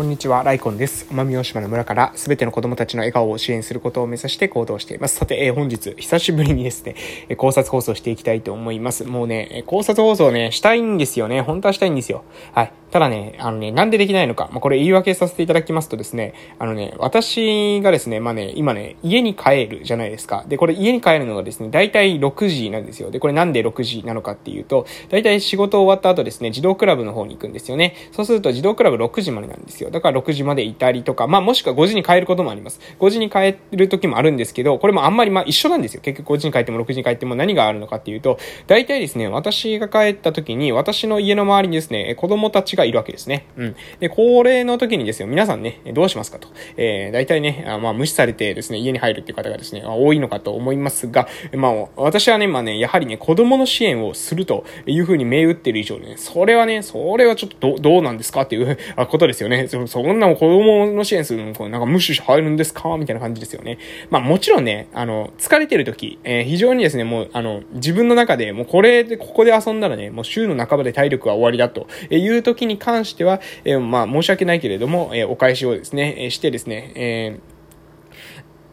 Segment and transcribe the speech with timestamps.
[0.00, 1.06] こんにちは、ライコンです。
[1.10, 5.16] 奄美大島の村からすべての子供たちの笑顔を支援することを目指して行動しています。
[5.16, 6.94] さて、えー、本日、久しぶりにですね、
[7.28, 9.04] え考察放送していきたいと思います。
[9.04, 11.42] もうね、考察放送ね、したいんですよね。
[11.42, 12.24] 本当はしたいんですよ。
[12.54, 12.72] はい。
[12.90, 14.48] ただね、あのね、なんでできないのか。
[14.52, 20.44] まあ、これ言い訳させていただきますとですね、あのね、私がですね、まあね、今ね、家に帰るじゃないですか。
[20.48, 23.10] で、これ家に帰るのがですね、だいたい6時なんですよ。
[23.10, 27.94] で、これなんで6時なのかっていうと、だいたい仕事終わった後ですね、児童クラブの方に行くんですよね。
[28.12, 29.90] そうすると児童クラブ6時までなんですよ。
[29.90, 32.80] だから6時までいたりとか、まあもしくは5時に帰ることもあります。
[32.98, 36.00] 5時に帰る時もあるんですけど、これもあんまりまあ一緒なんですよ。
[36.02, 43.46] 結局5時に帰っても6時に帰っても何があるのかっていうと、大体ですね、私が帰った時に、私の家の周りにですね、子供たちがいるわけですね。
[43.56, 43.76] うん。
[44.00, 46.48] で、高齢の時にですよ、皆さんね、どうしますかと。
[46.76, 58.42] えー、大体ね、あまあ無視されてですね、家に入るっていう方がですね、多いのかと思いますが、まあ私はね、まあね、やはりね、子供の支援をするというふうに銘打ってる以上ね、それはね、それはちょっとどどうなんですか？
[58.42, 59.68] っていうことですよね。
[59.68, 62.96] そそんな子供の支援するの、なんか無視して入るんですか？
[62.96, 63.78] みたいな感じですよね。
[64.10, 77.60] まあもちろんね、あの、疲れてる時、えー、非常にですね、もう、あの、自分の中で、もうこれで、ここで遊んだらね、もう週の半ばで体力は終わりだという時にに関しては、えー、まあ申し訳ないけれども、えー、お返しをですね、えしてですね、えー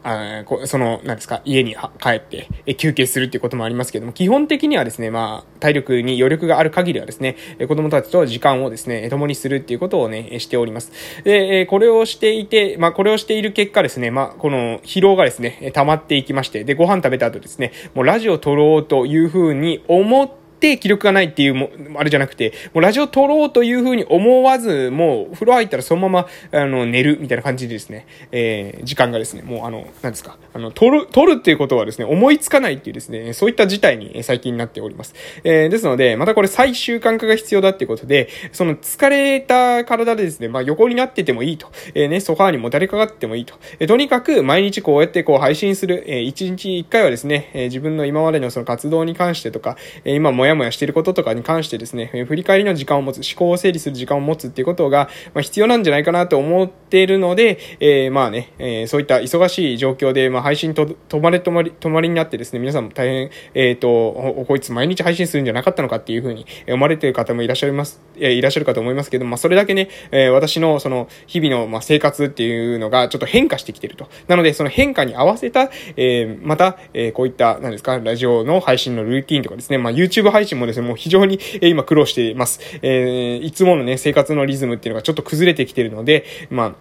[0.04, 10.92] あその、なんですか、家に帰って、え休憩するっていうこともありますけども、基本的にはですね、まあ、体力に余力がある限りはですね、子供たちと時間をですね、共にするっていうことをね、しております。
[11.24, 35.14] で、これをしていて、まあ、これをしている結果ですね、まあ、この疲労がですね、溜まっていきまして、で、ご飯食べた後ですね、もうラジオ撮ろうというふうに思って、って気力がないっていうも、あれじゃなくて、もうラジオ撮ろうというふうに思わず、もう風呂入ったらそのまま、あの、寝るみたいな感じでですね、えー、時間がですね、もうあの、なんですか、あの、撮る、撮るっていうことはですね、思いつかないっていうですね、そういった事態に最近なっております。
[35.44, 74.08] えー、ですので、またこれ再習慣化が必要だっていうことで、その疲れた体でですね、まあ横になっててもいいと、えー、ね、ソファーにもたれかかってもいいと、えー、とにかく毎日こうやってこう配信する、えー、一日一回はですね、えー、自分の今までのその活動に関してとか、えー、今もやもやしていることとかに関してですね、振り返りの時間を持つ、思考を整理する時間を持つっていうことが、まあ、必要なんじゃないかなと思っているので、えー、まあね、えー、そういった忙しい状況で、まあ、配信と、止まれ止まり、止まりになってですね、皆さんも大変、えっ、ー、と、こいつ毎日配信するんじゃなかったのかっていうふうに思われている方もいらっしゃいます、えー、いらっしゃるかと思いますけど、まあ、それだけね、えー、私のその、日々の、まあ、生活っていうのがちょっと変化してきてると。
[74.26, 82.60] なので、その変化に合わせた、えー、また、えー、こういった、何ですか、ラジオの配信のルーティンとかですね、まあ、YouTube 配信もですね、もう非常に、え、今苦労しています。
[82.82, 86.74] えー、いつものね、生活のリズムっていうのがちょっと崩れてきてるので、まあ、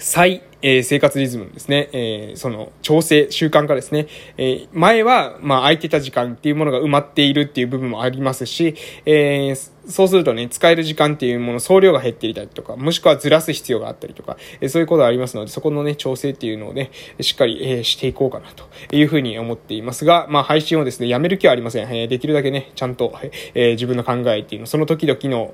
[0.00, 4.06] 再、えー、生活リズムですね、えー、その調整、習慣化ですね、
[4.36, 8.74] えー、前は、まあ、空いてた時間っていうものが埋まっているっていう部分もありますし、
[9.06, 9.54] え、
[9.86, 16.90] そうするとね、使える時間っていうもの、総量が減っていたりとか、もしくはずらす必要があったりとか、え、そういうことがありますので、そこのね、調整っていうのをね、
[17.20, 18.64] しっかり、えー、していこうかなと
[18.96, 21.94] いうふうに思っていますが、まあ、配信をですね、やめる気はありません。
[21.94, 23.14] え、できるだけね、ちゃんと、
[23.54, 25.52] え、自分の考えっていうの、その時々の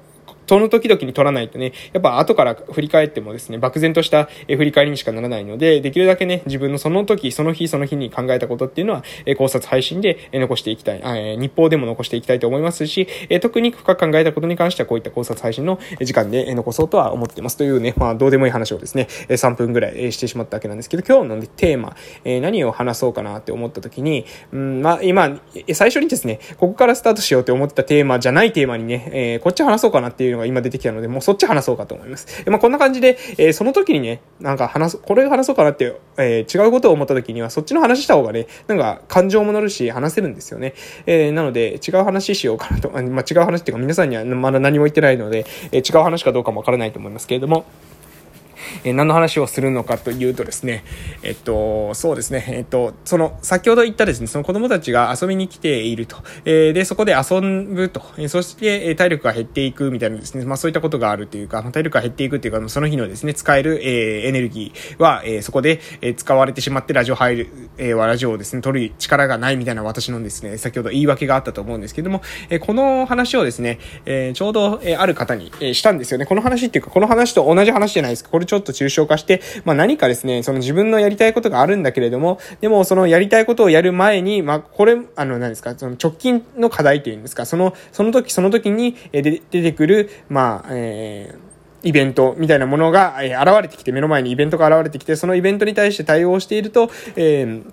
[0.51, 9.05] その時々に取らないとね、やっぱ後から振り返ってもですね、漠然とした振り返りにしかならないので、できるだけね、自分のその時、その日、その日に考えたことっていうのは、
[9.39, 13.07] 考察配信で残していきたい、え日報でも残していきたいと思いますし、
[13.41, 17.57] 特に深く考えたことに関してはこういった考察配信の時間で残そうとは思ってます。
[17.57, 21.95] というね、まあどうでもいい話をですね、3分ぐらいしてしまったわけなんですけど、今日のテーマ、
[22.25, 25.39] 何を話そうかなって思った時に、うん、まあ今、
[25.73, 32.45] 最初にですね、ここからスタートしようって思ったテーマじゃないテーマにね、えこっち話そうかなっていうのが今出てきたので、もうそっち話そうかと思います。
[32.47, 40.75] まあ、こんな感じで、えー、その時にね、なんか話す、これ話そうかなって、えー、違うことを思った時には、そっちの話した方がね、なんか感情も乗るし、話せるんですよね。
[41.07, 47.65] えー、なので、違う話しようかなと、まあ、違う話っていうか皆さんにはまだ何も言ってないので、え、違う話かどうかもわからないと思いますけれども、
[48.85, 50.85] えー、何の話をするのかというとですね、
[51.23, 56.17] えっと、そうですね、えっと、その、先ほど言ったですね、その子供たちが遊びに来ていると。
[56.45, 58.03] えー、で、そこで遊ぶと。
[58.17, 76.27] えー、そして、え体力が減っていくみたいなですね、まあそういったことがあるというか、体力が減っていくというか、その日のですね、使える、えー、エネルギーは、えー、そこで、えー、使われてしまってラジオ入る、えー、はラジオをですね、取る力がないみたいな私のですね、先ほど言い訳があったと思うんですけども、えー、この話をですね、えー、ちょうど、えー、ある方に、えー、したんですよね。
[76.27, 78.31] この話っていうか、この話と同じ話じゃないですか。
[78.31, 97.73] これちょっと抽象化して、まあ何かですね、その自分のやりたいことがあるんだけれども、でもそのやりたいことをやる前に、まあこれ、あの何ですか、その直近の課題というんですか、その、その時その時に出てくる、まあ、えー、イベントみたいなものが、え、現れてきて、目の前にイベントが現れてきて、そのイベントに対して対応していると、えー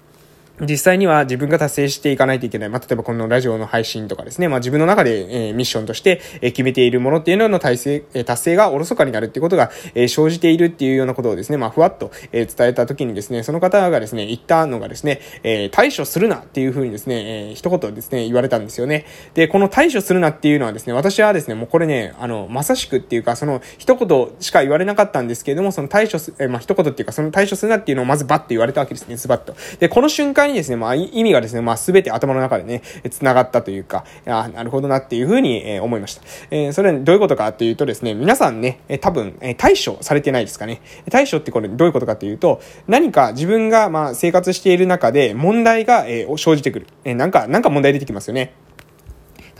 [0.62, 2.70] 実際には自分が達成していかないといけない。
[2.70, 4.48] まあ、例えばこのラジオの配信とかですね。
[4.48, 19.06] まあ、自分の中で、えー、ミッションとして、えー、決めているものっていうのの達成、えー、達成がおろそかになるっていうことが、えー、生じているっていうようなことをですね、まあ、ふわっと、えー、伝えたときにですね、その方がですね、言ったのがですね、えー、対処するなっていうふうにですね、えー、一言ですね、言われたんですよね。
[19.36, 29.56] で、この対処するなっていうのはですね、私はですね、もうこれね、あの、まさしくっていうか、その一言しか言われなかったんですけれども、その対処す、えー、まあ、一言っていうか、その対処するなっていうのをまずバッと言われたわけですね、ズバッと。
[29.80, 36.22] で、この瞬間にですね、まあ、意味がですね、まあ、すべて頭の中でね、繋がったというか、あなるほどなっていうふうに、えー、思いました。
[36.52, 40.82] えー、それはどういうことかっていうとですね、皆さんね、え多分、え対処されてないですかね。
[41.10, 46.88] 対処ってこれどういうことかっていうと、何か自分が、まあ、生活している中で問題が、えー、生じてくる。
[47.04, 48.54] えー、なんか、なんか問題出てきますよね。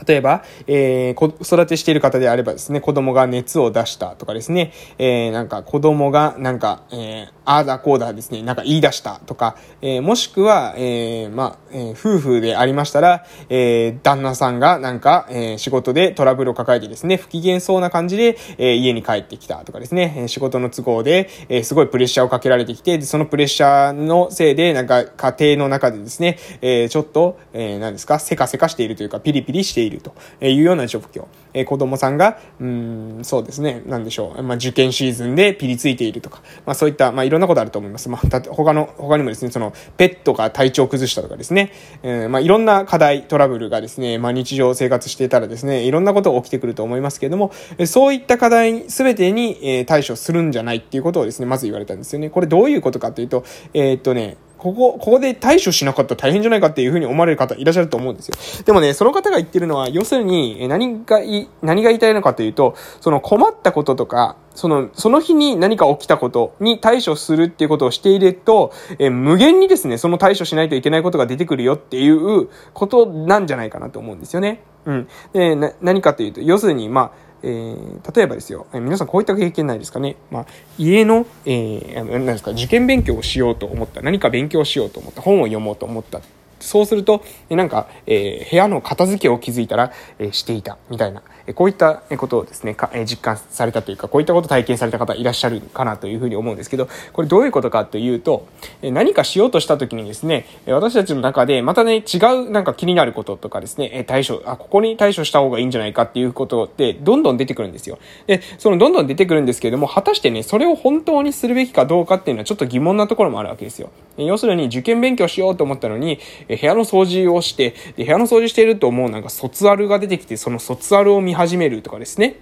[0.06, 31.26] 例えば、えー、子育てしている方であればですね、子供が熱を出したとかですね、えー、なんか子供がなんか、えー、ああだこうだですね、なんか言い出したとか、えー、もしくは、えー、まあ、えー、夫婦でありましたら、えー、旦那さんがなんか、えー、仕事でトラブルを抱えてですね、不機嫌そうな感じで、えー、家に帰ってきたとかですね、仕事の都合で、えー、すごいプレッシャーをかけられてきて、そのプレッシャーのせいで、なんか家庭の中でですね、えー、ちょっと、えー、何ですか、せかせかしているというか、ピリピリしているいるというような状況。
[31.54, 38.10] えー、子供さんが、うん、そうですね、なんでしょう、まあ、受験シーズンでピリついているとか、まあ、そういった、まあ、いろんなことあると思います。
[38.10, 41.72] まあ、た他の、他にもですね、その、ペットが体調を崩したとかですね、
[42.04, 47.52] えー、まあ、いろんな課題、トラブルがですね、まあ、日常生活していたらですね、いろんなことが起きてくると思いますけれども、
[47.86, 52.30] そういった課題すべてに、えー、対処するんじゃないっていうことをですね、まず言われたんですよね。
[52.30, 53.44] これどういうことかというと、
[53.74, 58.64] えー、っとね、ここ、ここで対処しなかったら大変じゃないかっていうふうに思われる方いらっしゃると思うんですよ。
[58.66, 74.64] でもね、その方が言ってるのは、要するに、何がい、何が言いたいのかというと、その困ったこととか、その、その日に何か起きたことに対処するっていうことをしていると、え無限にですね、その対処しないといけないことが出てくるよっていうことなんじゃないかなと思うんですよね。
[74.86, 75.08] うん。
[75.34, 80.16] で、な、何かというと、要するに、まあ、えー、例えばですよ、えー、皆さんこういった経験ないですかね。
[80.32, 80.46] まあ、
[80.78, 84.02] 家の、えー、何ですか、受験勉強をしようと思った。
[84.02, 85.22] 何か勉強しようと思った。
[85.22, 86.22] 本を読もうと思った。
[86.60, 91.22] そうすると、なんか、えー、部屋の片付けを気づいたら、えー、していた、みたいな。
[91.54, 98.48] こういったことをですね、かえ実感されたというか、こういったことを体験された方いらっしゃるかなというふうに思うんですけど、これどういうことかというと、
[98.82, 102.18] 何かしようとした時にですね、私たちの中でまたね、違
[102.48, 107.98] うなんか気になることとかですね、え対処、あ、ここに対処した方がいいんじゃないかっていうことってどんどん出てくるんですよ。
[108.28, 113.90] で、そのどんどん出てくるんですけれども、果たしてね、それを本当にするべきかどうかっていうのはちょっと疑問なところもあるわけですよ。
[114.18, 122.38] 要するに受験勉強しようと思ったのに、え部屋の掃除をして、で部屋の掃除しているともうなんか卒アルが出てきて、その卒アルを見始めるとかですね、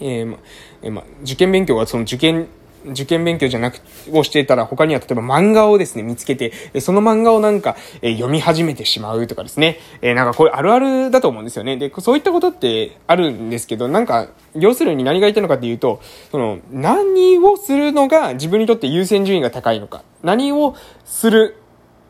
[0.00, 0.38] えー、ま、
[0.82, 2.48] えー、ま、受験勉強はその受験、
[2.86, 3.80] 受験勉強じゃなく、
[4.12, 9.78] をしていたら他には例えば漫画をですね、見つけて、その漫画をなんか、え、読み始めてしまうとかですね。
[10.02, 11.76] え、なんかこれあるあるだと思うんですよね。
[11.76, 16.00] で、そういったことってあるんですけど、なんか、要するに何が言いたいのかっていうと、
[16.30, 20.02] その、何をするのが自分にとって優先順位が高いのか。
[20.22, 21.56] 何をする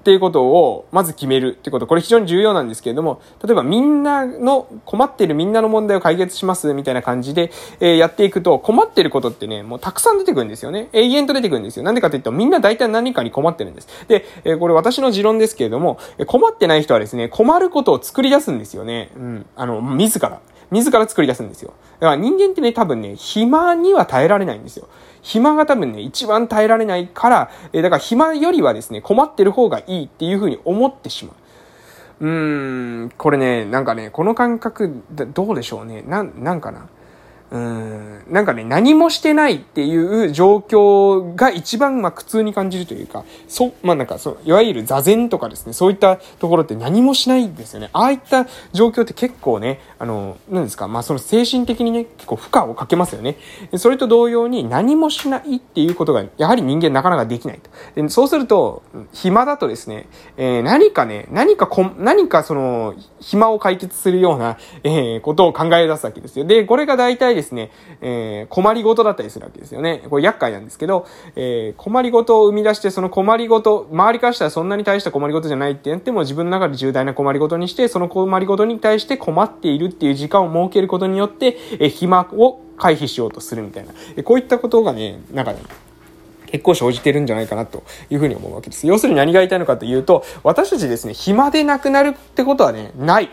[0.04, 10.90] っていうことをまず決めるってこと、これ非常に重要なんですけれども、例えばみんなの、困っているみんなの問題を解決しますみたいな感じで、え、やっていくと、困ってることってね、もうたくさん出てくるんですよね。
[10.92, 11.84] 永遠と出てくるんですよ。
[11.84, 13.88] なんでかというと、みんな大体何かに困ってるんです。
[14.06, 19.10] で、え、これ私の持論ですけれども、困ってない人はですね、困ることを作り出すんですよね。
[19.16, 19.46] うん。
[19.56, 20.40] あの、自ら。
[20.74, 21.72] 自ら作り出すんですよ。
[22.00, 24.88] だから人間ってね、多分ね、暇には耐えられないんですよ。
[25.22, 31.32] 暇が多分ね、一番耐えられないから、えだから暇よりはですね、困ってる方がいいっていうふうに思ってしま
[32.20, 32.26] う。
[32.26, 36.02] うーん、これね、なんかね、この感覚、どうでしょうね。
[36.02, 36.88] な、なんかな。
[37.54, 47.90] うん、なんかね、何もしてないっていう状況が一番まあ苦痛に感じるというか、そ、まあなんかそう、いわゆる座禅とかですね、そういったところって何もしないんですよね。
[47.92, 53.36] ああいった状況って結構ね、あの、なんですか、まあその精神的にね、結構負荷をかけますよね。
[53.76, 57.70] それと同様に何もしないっていうことが、やはり人間なかなかできないと。
[58.02, 58.82] でそうすると、
[59.12, 66.44] 暇だとですね、えー、何かね、何かこ、何かその、暇を解決するような、えー、ことを考え出すわけですよ。
[66.44, 67.70] で、これが大体ですね、
[68.00, 70.02] えー、困りごとだったりするわけですよね。
[70.08, 83.92] これ厄介なんですけど、えー、困りごとを生み出して、その困りごと、周りからしたらそんなに大した困りごとじゃないって言っても、自分の中で重大な困りごとにして、その困りごとに対して困っているっていう時間を設けることによって、えー、暇を回避しようとするみたいな。
[84.16, 85.58] えこういったことがね、なんかね、
[86.46, 88.86] 結構生じてるんじゃないかなというふうに思うわけです。
[88.86, 93.30] 要するに何が言いたいのかというと、私たちですね、暇でなくなるってことはね、ない。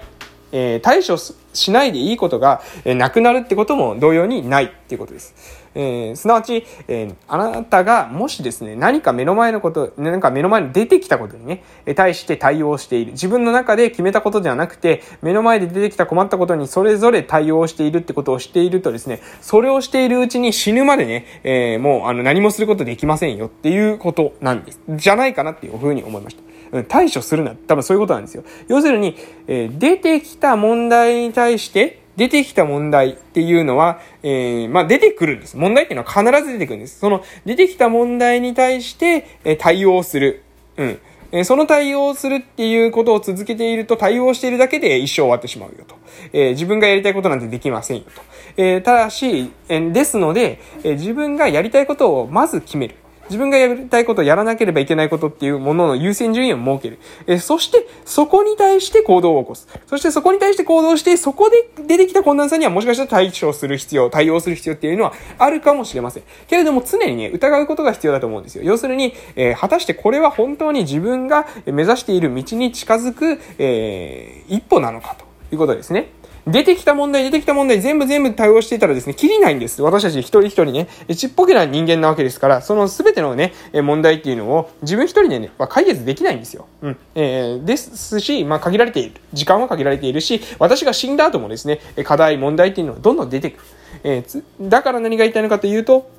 [0.51, 1.17] えー、対処
[1.53, 5.61] しないでいいことが、え、なくなるってことも同様にないっていうことです。
[5.73, 11.63] えー、すなわち、えー、あなたがもしですね、何か目の前のこと、何か目の前に出てきたことにね、
[11.95, 13.13] 対して対応している。
[13.13, 24.81] 自分の中で決めたことではなくて、目の前で出てきた困ったことにそれぞれ対応しているってことをしているとですね、それをしているうちに死ぬまでね、えー、もうあの何もすることできませんよっていうことなんです。
[24.89, 26.50] じゃないかなっていうふうに思いました。
[26.87, 27.55] 対処するな。
[27.55, 28.43] 多分そういうことなんですよ。
[28.67, 29.15] 要するに、
[29.47, 35.57] えー、出てきた問題に対して、出てきた問題っていうのは、えー、まあ、出てくるんです。
[35.57, 36.99] 問題っていうのは必ず出てくるんです。
[36.99, 40.43] その、出てきた問題に対して、えー、対応する。
[40.77, 40.99] うん。
[41.33, 45.95] えその対応するっていうことを続けていると、対応しているだけで一生終わってしまうよと。
[46.33, 48.21] えー、自分がやりたいことなんてできませんよと。
[48.57, 52.95] えー、ただし、えー、ですので、え自分がやりたいことをまず決める。
[53.31, 56.99] 自分がやりたいこと、やらなければいけないことっていうものの優先順位を設ける。
[57.27, 59.69] えそして、そこに対して行動を起こす。
[59.87, 66.23] そしてそこに対して行動して、そこで出てきた困難さにはもしかしたら対処する必要、対応する必要っていうのはあるかもしれません。
[66.49, 68.65] けれども常にね、疑うことが必要だと思うんですよ。
[68.65, 76.09] 要するに、えー、果たしてこれは本当に自分が目指している道に近づく、えー、一歩なのかということですね。
[76.47, 79.81] 出てきた問題、出てきた問題、全部全部対応していたらですね、切りないんです。
[79.81, 86.67] 私たち一人一人ね、ちっぽけな人間なわけですから、その全てのね、問題っていうのを自分一人でね、は解決できないんですよ。
[86.81, 86.97] うん。
[87.15, 89.21] えー、ですし、まあ限られている。
[89.33, 93.63] 時間は限られているし、私が死んだ後もですね、課題、問題っていうのはどんどん出てくる。
[94.03, 96.09] えー、だから何が言いたいのかというと、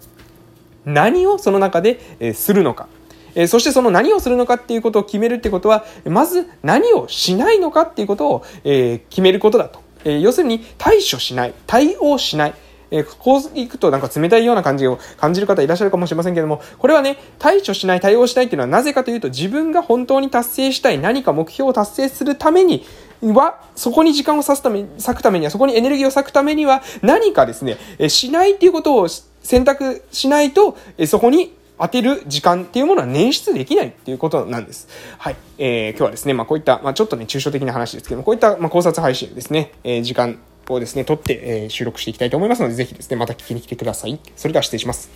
[0.85, 2.87] 何をその中で、えー、するのか。
[3.35, 9.82] えー、そしてその何をするのかっていうことを決めるってことは、まず何をしないのかっていうことを、えー、決めることだと。
[10.04, 12.54] えー、要するに対処しない、対応しない。
[12.92, 22.85] えー、こういくとなんか冷たいような感じを感じる方いらっしゃるかもしれませんけども、これはね、対処しない、対応しないっていうのはなぜかというと、自分が本当に達成したい何か目標を達成するために
[23.23, 29.09] は、そこに時間を割すため、割くためには、そこにエネルギーを割くためには、何かですね、えしないっていうことを
[29.42, 34.87] 選択しないと、えそこに当てる時間っていうものは捻出できないっていうことなんです。
[35.19, 35.37] はい。
[35.59, 44.21] えー、今日はですね、まあこういった、まあちょっとね、抽象的な話ですけども、こういった、まあ考察配信ですね、えー、時間をですね、取って、えー、収録していきたいと思いますので、ぜひですね、また聞きに来てください。
[44.37, 45.11] それでは失礼します。